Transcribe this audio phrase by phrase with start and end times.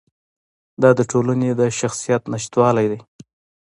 [0.81, 2.99] دا د ټولنې د شخصیت نشتوالی دی.